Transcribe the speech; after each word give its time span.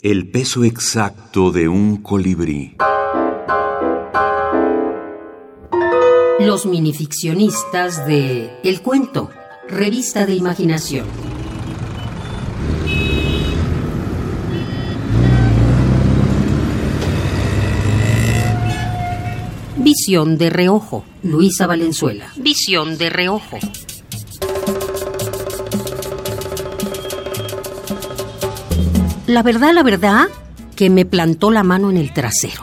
El 0.00 0.30
peso 0.30 0.62
exacto 0.62 1.50
de 1.50 1.66
un 1.66 1.96
colibrí. 1.96 2.76
Los 6.38 6.66
minificcionistas 6.66 8.06
de 8.06 8.48
El 8.62 8.80
Cuento, 8.80 9.28
revista 9.66 10.24
de 10.24 10.36
imaginación. 10.36 11.04
Visión 19.78 20.38
de 20.38 20.50
reojo, 20.50 21.04
Luisa 21.24 21.66
Valenzuela. 21.66 22.32
Visión 22.36 22.98
de 22.98 23.10
reojo. 23.10 23.58
La 29.28 29.42
verdad, 29.42 29.74
la 29.74 29.82
verdad, 29.82 30.28
que 30.74 30.88
me 30.88 31.04
plantó 31.04 31.50
la 31.50 31.62
mano 31.62 31.90
en 31.90 31.98
el 31.98 32.14
trasero. 32.14 32.62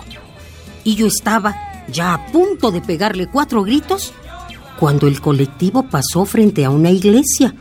Y 0.83 0.95
yo 0.95 1.05
estaba 1.05 1.55
ya 1.89 2.15
a 2.15 2.25
punto 2.31 2.71
de 2.71 2.81
pegarle 2.81 3.27
cuatro 3.27 3.61
gritos 3.61 4.13
cuando 4.79 5.05
el 5.05 5.21
colectivo 5.21 5.87
pasó 5.87 6.25
frente 6.25 6.65
a 6.65 6.71
una 6.71 6.89
iglesia. 6.89 7.53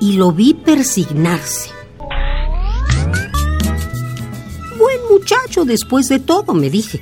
Y 0.00 0.18
lo 0.18 0.32
vi 0.32 0.52
persignarse. 0.52 1.70
Buen 4.78 5.00
muchacho 5.10 5.64
después 5.64 6.08
de 6.08 6.18
todo, 6.18 6.52
me 6.52 6.68
dije. 6.68 7.00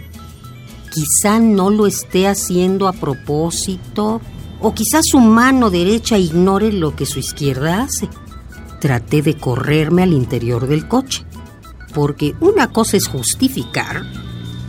Quizá 0.92 1.40
no 1.40 1.68
lo 1.68 1.88
esté 1.88 2.28
haciendo 2.28 2.86
a 2.86 2.92
propósito 2.92 4.20
o 4.62 4.74
quizás 4.74 5.02
su 5.10 5.18
mano 5.18 5.70
derecha 5.70 6.16
ignore 6.16 6.72
lo 6.72 6.94
que 6.94 7.04
su 7.04 7.18
izquierda 7.18 7.82
hace. 7.82 8.08
Traté 8.80 9.22
de 9.22 9.36
correrme 9.36 10.02
al 10.04 10.12
interior 10.12 10.66
del 10.66 10.88
coche, 10.88 11.24
porque 11.92 12.34
una 12.40 12.70
cosa 12.70 12.96
es 12.96 13.08
justificar 13.08 14.04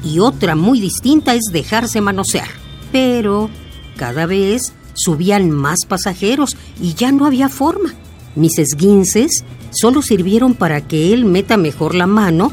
y 0.03 0.19
otra 0.19 0.55
muy 0.55 0.79
distinta 0.79 1.35
es 1.35 1.43
dejarse 1.51 2.01
manosear. 2.01 2.49
Pero 2.91 3.49
cada 3.95 4.25
vez 4.25 4.73
subían 4.95 5.49
más 5.51 5.85
pasajeros 5.87 6.57
y 6.81 6.93
ya 6.95 7.11
no 7.11 7.25
había 7.25 7.49
forma. 7.49 7.93
Mis 8.35 8.57
esguinces 8.57 9.43
solo 9.71 10.01
sirvieron 10.01 10.55
para 10.55 10.81
que 10.87 11.13
él 11.13 11.25
meta 11.25 11.55
mejor 11.57 11.95
la 11.95 12.07
mano 12.07 12.51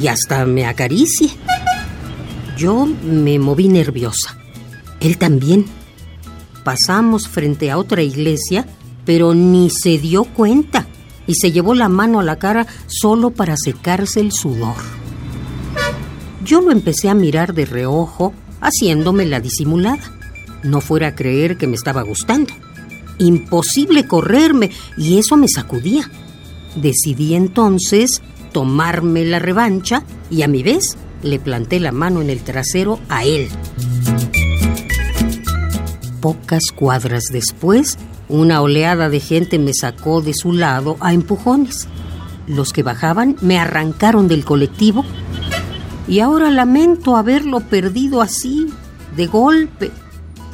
y 0.00 0.06
hasta 0.06 0.44
me 0.44 0.66
acaricie. 0.66 1.30
Yo 2.56 2.86
me 2.86 3.38
moví 3.38 3.68
nerviosa. 3.68 4.36
Él 5.00 5.18
también 5.18 5.66
pasamos 6.64 7.28
frente 7.28 7.70
a 7.70 7.78
otra 7.78 8.02
iglesia, 8.02 8.66
pero 9.04 9.34
ni 9.34 9.70
se 9.70 9.98
dio 9.98 10.24
cuenta 10.24 10.86
y 11.26 11.34
se 11.34 11.52
llevó 11.52 11.74
la 11.74 11.88
mano 11.88 12.20
a 12.20 12.24
la 12.24 12.38
cara 12.38 12.66
solo 12.86 13.30
para 13.30 13.56
secarse 13.56 14.20
el 14.20 14.32
sudor. 14.32 14.76
Yo 16.44 16.60
lo 16.60 16.72
empecé 16.72 17.08
a 17.08 17.14
mirar 17.14 17.54
de 17.54 17.66
reojo, 17.66 18.32
haciéndome 18.60 19.26
la 19.26 19.40
disimulada. 19.40 20.12
No 20.64 20.80
fuera 20.80 21.08
a 21.08 21.14
creer 21.14 21.56
que 21.56 21.66
me 21.66 21.76
estaba 21.76 22.02
gustando. 22.02 22.52
Imposible 23.18 24.06
correrme 24.06 24.70
y 24.96 25.18
eso 25.18 25.36
me 25.36 25.48
sacudía. 25.48 26.10
Decidí 26.74 27.34
entonces 27.34 28.22
tomarme 28.52 29.24
la 29.24 29.38
revancha 29.38 30.04
y 30.30 30.42
a 30.42 30.48
mi 30.48 30.62
vez 30.62 30.96
le 31.22 31.38
planté 31.38 31.78
la 31.80 31.92
mano 31.92 32.20
en 32.20 32.30
el 32.30 32.40
trasero 32.40 32.98
a 33.08 33.24
él. 33.24 33.48
Pocas 36.22 36.70
cuadras 36.74 37.24
después, 37.32 37.98
una 38.28 38.60
oleada 38.60 39.08
de 39.08 39.18
gente 39.18 39.58
me 39.58 39.74
sacó 39.74 40.22
de 40.22 40.34
su 40.34 40.52
lado 40.52 40.96
a 41.00 41.12
empujones. 41.12 41.88
Los 42.46 42.72
que 42.72 42.84
bajaban 42.84 43.34
me 43.40 43.58
arrancaron 43.58 44.28
del 44.28 44.44
colectivo 44.44 45.04
y 46.06 46.20
ahora 46.20 46.48
lamento 46.50 47.16
haberlo 47.16 47.58
perdido 47.58 48.22
así, 48.22 48.68
de 49.16 49.26
golpe, 49.26 49.90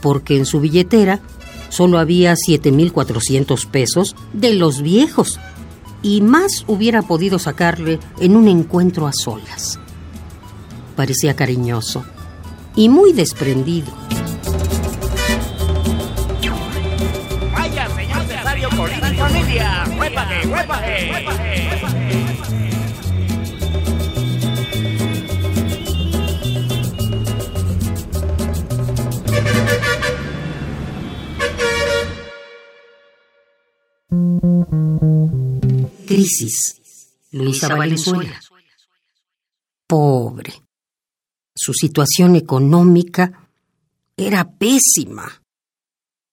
porque 0.01 0.39
en 0.39 0.47
su 0.47 0.59
billetera 0.59 1.21
solo 1.69 1.99
había 1.99 2.33
7.400 2.33 3.67
pesos 3.67 4.17
de 4.33 4.55
los 4.55 4.81
viejos 4.81 5.39
y 6.03 6.23
más 6.23 6.65
hubiera 6.67 7.03
podido 7.03 7.39
sacarle 7.39 8.01
en 8.21 8.37
un 8.37 8.49
encuentro 8.49 9.07
a 9.07 9.13
solas. 9.13 9.79
Parecía 10.97 11.37
cariñoso 11.37 12.07
y 12.75 12.89
muy 12.89 13.13
desprendido. 13.13 14.08
Familia. 19.17 19.85
Crisis. 36.07 36.77
Luisa 37.33 37.75
Valenzuela. 37.75 38.41
Pobre. 39.87 40.53
Su 41.55 41.73
situación 41.75 42.37
económica 42.37 43.49
era 44.17 44.51
pésima. 44.51 45.38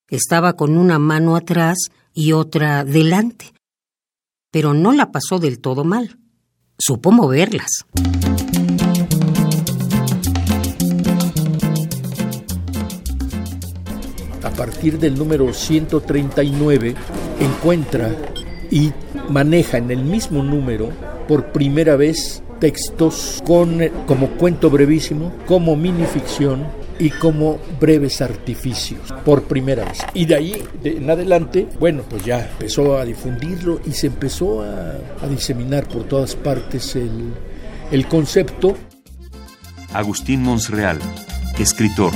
Estaba 0.08 0.52
con 0.52 0.76
una 0.76 1.00
mano 1.00 1.34
atrás 1.34 1.76
y 2.14 2.30
otra 2.30 2.84
delante. 2.84 3.52
Pero 4.52 4.72
no 4.72 4.92
la 4.92 5.10
pasó 5.10 5.40
del 5.40 5.58
todo 5.58 5.82
mal. 5.82 6.18
Supo 6.78 7.10
moverlas. 7.10 7.84
A 14.44 14.50
partir 14.50 15.00
del 15.00 15.18
número 15.18 15.52
139 15.52 16.94
encuentra 17.40 18.14
y 18.70 18.92
maneja 19.28 19.78
en 19.78 19.90
el 19.90 20.04
mismo 20.04 20.44
número 20.44 20.90
por 21.26 21.50
primera 21.50 21.96
vez 21.96 22.44
textos 22.60 23.42
como 23.44 24.30
cuento 24.38 24.70
brevísimo, 24.70 25.32
como 25.46 25.74
minificción 25.74 26.85
y 26.98 27.10
como 27.10 27.58
breves 27.80 28.20
artificios 28.20 29.12
por 29.24 29.44
primera 29.44 29.84
vez. 29.84 29.98
Y 30.14 30.26
de 30.26 30.34
ahí 30.34 30.64
en 30.84 31.10
adelante, 31.10 31.66
bueno, 31.78 32.02
pues 32.08 32.24
ya 32.24 32.48
empezó 32.50 32.96
a 32.96 33.04
difundirlo 33.04 33.80
y 33.86 33.92
se 33.92 34.08
empezó 34.08 34.62
a, 34.62 34.98
a 35.22 35.28
diseminar 35.28 35.88
por 35.88 36.04
todas 36.04 36.34
partes 36.34 36.96
el, 36.96 37.32
el 37.90 38.06
concepto. 38.08 38.76
Agustín 39.92 40.42
Monsreal, 40.42 40.98
escritor. 41.58 42.12